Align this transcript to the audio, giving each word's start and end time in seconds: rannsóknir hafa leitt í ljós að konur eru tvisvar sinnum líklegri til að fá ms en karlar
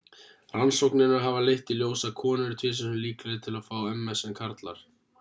rannsóknir 0.53 1.13
hafa 1.25 1.43
leitt 1.49 1.69
í 1.75 1.77
ljós 1.77 2.05
að 2.09 2.15
konur 2.21 2.43
eru 2.49 2.59
tvisvar 2.65 2.81
sinnum 2.81 2.99
líklegri 3.05 3.41
til 3.47 3.57
að 3.61 3.71
fá 3.71 3.81
ms 4.07 4.29
en 4.31 4.39
karlar 4.43 4.87